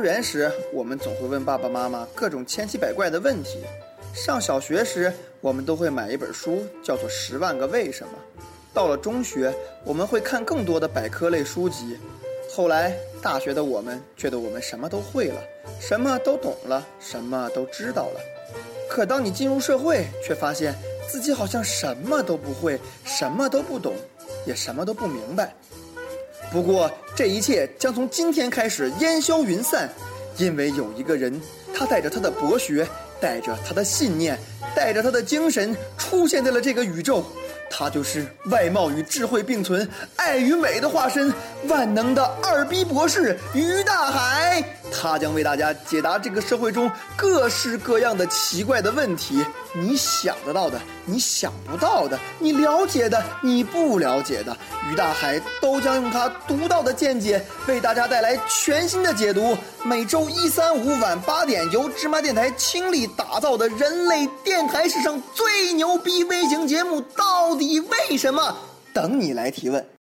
[0.00, 3.58] 儿园时，我们总会问爸爸妈妈各种千奇百怪的问题；
[4.14, 8.12] 上小学时，我们都会买一本书，叫做《十万个为什么》；
[8.72, 11.98] 到了中学，我们会看更多的百科类书籍；
[12.50, 15.42] 后来大学的我们觉得我们什么都会了，
[15.78, 18.20] 什么都懂了，什么都知道了。
[18.88, 20.74] 可当你进入社会，却发现
[21.10, 23.94] 自己好像什么都不会，什么都不懂，
[24.46, 25.54] 也什么都不明白。
[26.52, 29.88] 不过，这一切将从今天开始烟消云散，
[30.36, 31.40] 因为有一个人，
[31.72, 32.84] 他带着他的博学，
[33.20, 34.38] 带着他的信念，
[34.74, 37.24] 带着他的精神，出现在了这个宇宙。
[37.72, 41.32] 他就是外貌与智慧并存、爱与美的化身，
[41.68, 44.60] 万能的二逼博士于大海。
[44.92, 54.56] 他将为大家解答这个社会中各式各样的奇怪的问题，你想得到的，你想不到的，你了解的，你不了解的，
[54.90, 59.56] 于大海都将用他独到的见解为大家带来全新的解读。
[59.84, 68.56] 每周一、三、五晚八点，由芝麻电台倾力打造的人类电台史上最牛逼微型节目，到底为什么？
[68.92, 69.84] 等你来提问。